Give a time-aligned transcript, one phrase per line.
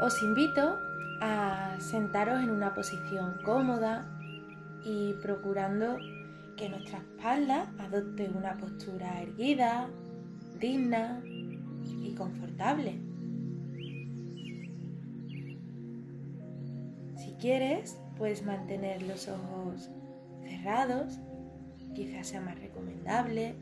[0.00, 0.78] Os invito
[1.20, 4.06] a sentaros en una posición cómoda
[4.84, 5.98] y procurando
[6.56, 9.88] que nuestra espalda adopte una postura erguida,
[10.60, 13.00] digna y confortable.
[17.16, 19.90] Si quieres, puedes mantener los ojos
[20.42, 21.20] cerrados,
[21.94, 23.54] quizás sea más recomendable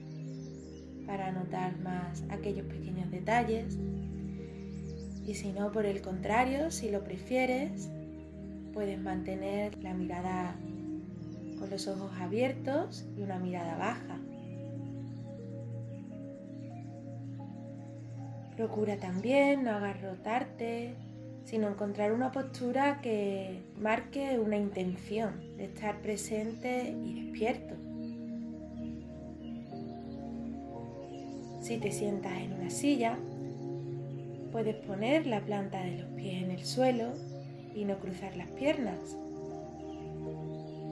[1.07, 3.79] para notar más aquellos pequeños detalles.
[5.27, 7.89] Y si no, por el contrario, si lo prefieres,
[8.73, 10.57] puedes mantener la mirada
[11.59, 14.19] con los ojos abiertos y una mirada baja.
[18.57, 20.95] Procura también no agarrotarte,
[21.45, 27.75] sino encontrar una postura que marque una intención de estar presente y despierto.
[31.61, 33.19] Si te sientas en una silla,
[34.53, 37.09] puedes poner la planta de los pies en el suelo
[37.75, 39.17] y no cruzar las piernas,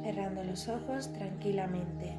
[0.02, 2.14] cerrando los ojos tranquilamente.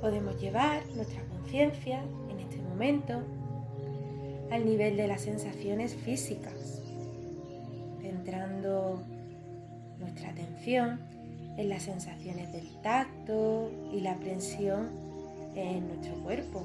[0.00, 3.22] Podemos llevar nuestra conciencia en este momento
[4.52, 6.82] al nivel de las sensaciones físicas,
[8.02, 9.02] centrando
[9.98, 11.15] nuestra atención
[11.56, 14.90] en las sensaciones del tacto y la presión
[15.54, 16.64] en nuestro cuerpo.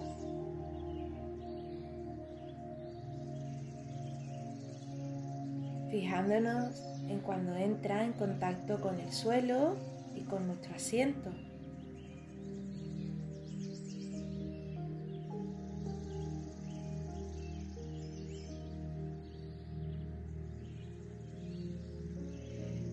[5.89, 9.75] Fijándonos en cuando entra en contacto con el suelo
[10.15, 11.31] y con nuestro asiento.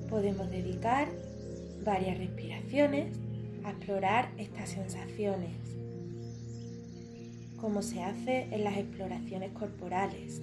[0.08, 1.08] podemos dedicar
[1.88, 3.18] varias respiraciones
[3.64, 5.56] a explorar estas sensaciones,
[7.56, 10.42] como se hace en las exploraciones corporales.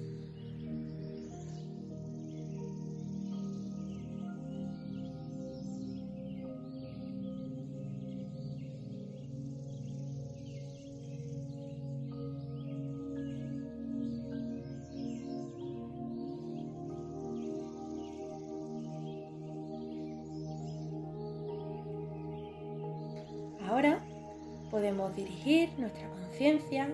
[24.75, 26.94] Podemos dirigir nuestra conciencia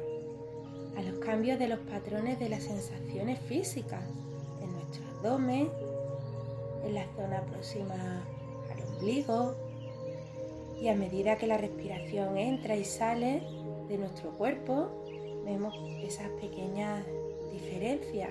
[0.96, 4.04] a los cambios de los patrones de las sensaciones físicas
[4.62, 5.68] en nuestro abdomen,
[6.86, 8.24] en la zona próxima
[8.72, 9.56] al ombligo
[10.80, 13.42] y a medida que la respiración entra y sale
[13.90, 14.92] de nuestro cuerpo,
[15.44, 17.04] vemos esas pequeñas
[17.52, 18.30] diferencias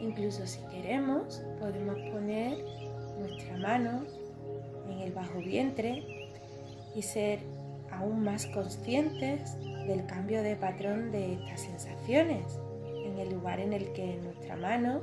[0.00, 2.58] Incluso si queremos, podemos poner
[3.18, 4.04] nuestra mano
[4.90, 6.04] en el bajo vientre
[6.94, 7.40] y ser
[7.90, 9.56] aún más conscientes
[9.86, 12.58] del cambio de patrón de estas sensaciones
[13.04, 15.00] en el lugar en el que nuestra mano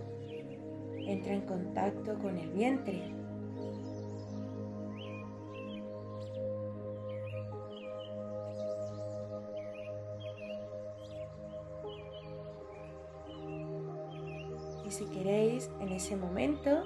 [0.97, 3.12] entra en contacto con el vientre.
[14.93, 16.83] Si queréis, en ese momento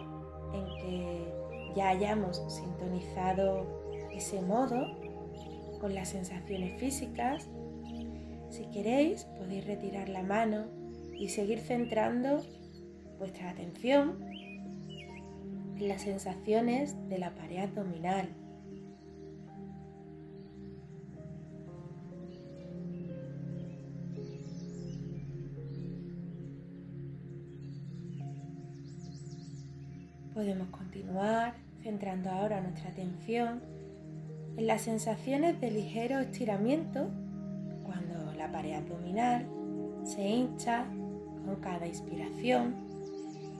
[0.53, 3.66] en que ya hayamos sintonizado
[4.13, 4.97] ese modo
[5.79, 7.47] con las sensaciones físicas,
[8.50, 10.66] si queréis podéis retirar la mano
[11.13, 12.44] y seguir centrando
[13.19, 14.23] vuestra atención
[15.78, 18.29] en las sensaciones de la pared abdominal
[30.37, 33.59] Podemos continuar centrando ahora nuestra atención
[34.55, 37.07] en las sensaciones de ligero estiramiento
[37.84, 39.47] cuando la pared abdominal
[40.03, 40.85] se hincha
[41.43, 42.75] con cada inspiración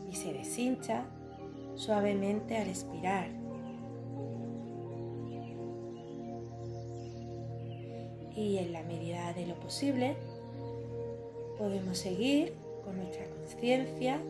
[0.08, 1.06] y se deshincha
[1.74, 3.30] suavemente al expirar.
[8.36, 10.16] Y en la medida de lo posible
[11.58, 12.54] podemos seguir
[12.86, 14.22] con nuestra conciencia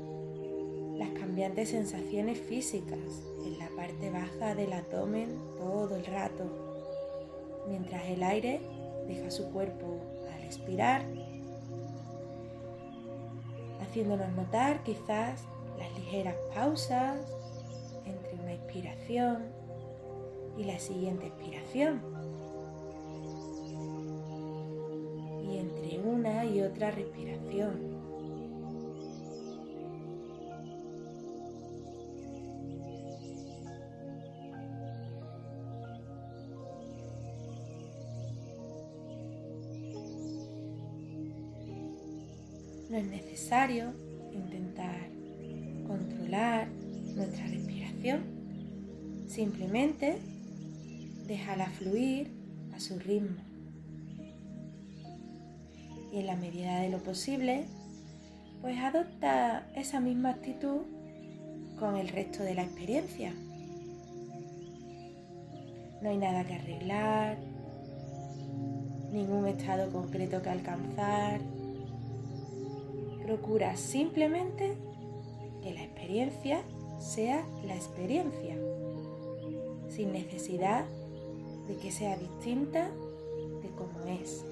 [0.97, 2.99] las cambiantes sensaciones físicas
[3.45, 6.45] en la parte baja del abdomen todo el rato,
[7.67, 8.59] mientras el aire
[9.07, 9.99] deja su cuerpo
[10.33, 11.05] al expirar,
[13.81, 15.43] haciéndonos notar quizás
[15.77, 17.19] las ligeras pausas
[18.05, 19.43] entre una inspiración
[20.57, 22.01] y la siguiente expiración.
[25.43, 27.96] Y entre una y otra respiración.
[42.89, 43.91] No es necesario
[44.33, 45.09] intentar
[45.87, 46.67] controlar
[47.15, 48.21] nuestra respiración.
[49.27, 50.17] Simplemente
[51.27, 52.31] déjala fluir
[52.73, 53.41] a su ritmo.
[56.13, 57.65] Y en la medida de lo posible,
[58.61, 60.81] pues adopta esa misma actitud
[61.79, 63.33] con el resto de la experiencia.
[66.01, 67.37] No hay nada que arreglar,
[69.11, 71.41] ningún estado concreto que alcanzar.
[73.27, 74.77] Procura simplemente
[75.61, 76.61] que la experiencia
[76.97, 78.55] sea la experiencia,
[79.89, 80.85] sin necesidad
[81.67, 82.89] de que sea distinta
[83.61, 84.45] de como es.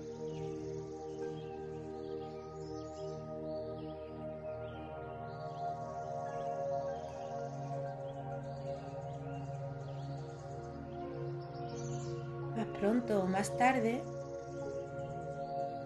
[12.58, 14.02] Más pronto o más tarde,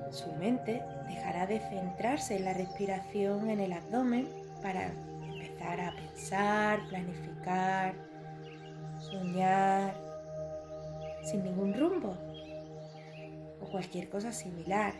[0.10, 4.28] su mente dejará de centrarse en la respiración en el abdomen
[4.62, 4.92] para
[5.24, 7.94] empezar a pensar, planificar,
[9.00, 9.94] soñar,
[11.24, 12.16] sin ningún rumbo
[13.62, 14.94] o cualquier cosa similar.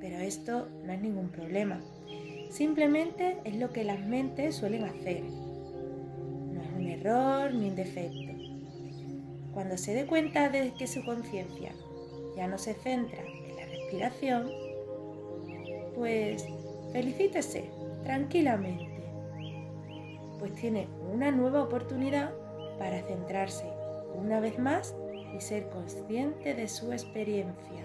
[0.00, 1.80] Pero esto no es ningún problema.
[2.50, 5.22] Simplemente es lo que las mentes suelen hacer.
[5.22, 8.32] No es un error ni un defecto.
[9.52, 11.72] Cuando se dé cuenta de que su conciencia
[12.36, 14.48] ya no se centra en la respiración,
[16.00, 16.46] pues
[16.92, 17.70] felicítese
[18.04, 19.02] tranquilamente,
[20.38, 22.32] pues tiene una nueva oportunidad
[22.78, 23.70] para centrarse
[24.14, 24.94] una vez más
[25.36, 27.84] y ser consciente de su experiencia.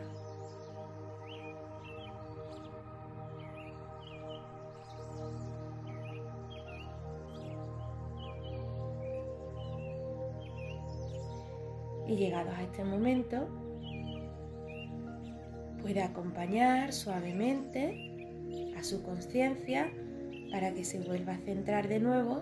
[12.07, 13.49] Y llegados a este momento,
[15.85, 19.91] puede acompañar suavemente a su conciencia
[20.51, 22.41] para que se vuelva a centrar de nuevo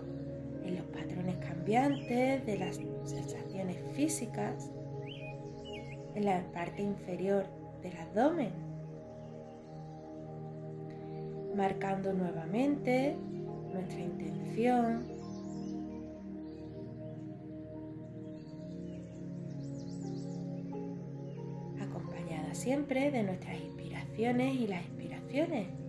[0.64, 4.70] en los patrones cambiantes de las sensaciones físicas
[6.14, 7.44] en la parte inferior
[7.82, 8.50] del abdomen,
[11.54, 13.14] marcando nuevamente
[13.74, 15.13] nuestra intención.
[22.64, 25.83] Siempre de nuestras inspiraciones y las expiraciones.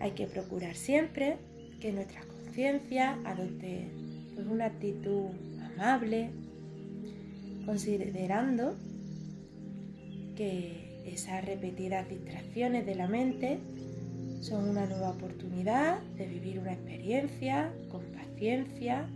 [0.00, 1.36] Hay que procurar siempre
[1.80, 3.90] que nuestra conciencia adopte
[4.34, 5.30] pues, una actitud
[5.74, 6.30] amable,
[7.66, 8.76] considerando
[10.36, 13.58] que esas repetidas distracciones de la mente
[14.40, 19.08] son una nueva oportunidad de vivir una experiencia con paciencia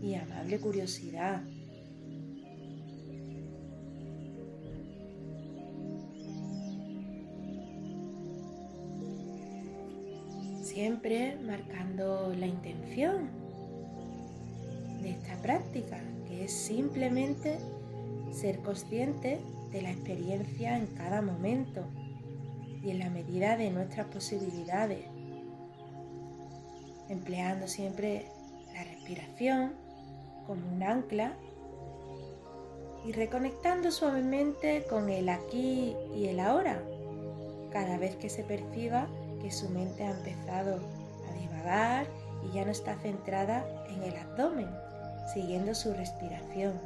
[0.00, 1.42] y amable curiosidad.
[10.78, 13.28] Siempre marcando la intención
[15.02, 17.58] de esta práctica, que es simplemente
[18.30, 19.40] ser consciente
[19.72, 21.82] de la experiencia en cada momento
[22.80, 25.04] y en la medida de nuestras posibilidades,
[27.08, 28.26] empleando siempre
[28.72, 29.72] la respiración
[30.46, 31.32] como un ancla
[33.04, 36.80] y reconectando suavemente con el aquí y el ahora
[37.72, 39.08] cada vez que se perciba
[39.40, 40.80] que su mente ha empezado
[41.28, 42.06] a divagar
[42.44, 44.68] y ya no está centrada en el abdomen,
[45.32, 46.78] siguiendo su respiración.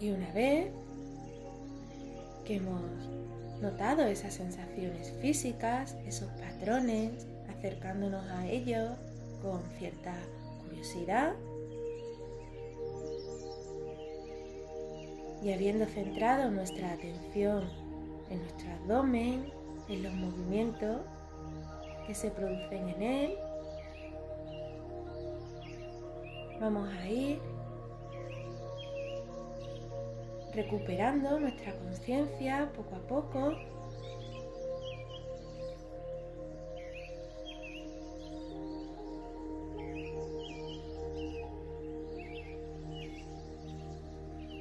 [0.00, 0.72] Y una vez
[2.44, 2.82] que hemos
[3.60, 8.90] notado esas sensaciones físicas, esos patrones, acercándonos a ellos
[9.42, 10.14] con cierta
[10.62, 11.34] curiosidad.
[15.42, 17.64] Y habiendo centrado nuestra atención
[18.30, 19.52] en nuestro abdomen,
[19.88, 21.00] en los movimientos
[22.06, 23.34] que se producen en él,
[26.60, 27.51] vamos a ir
[30.54, 33.56] recuperando nuestra conciencia poco a poco.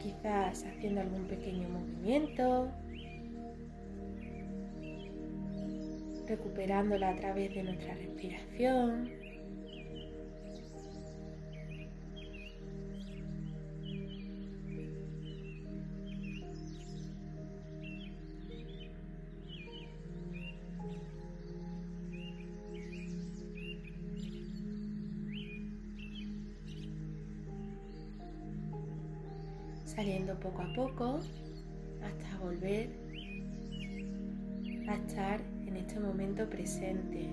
[0.01, 2.69] Quizás haciendo algún pequeño movimiento,
[6.27, 9.20] recuperándola a través de nuestra respiración.
[29.95, 31.19] Saliendo poco a poco
[32.01, 32.89] hasta volver
[34.87, 37.29] a estar en este momento presente.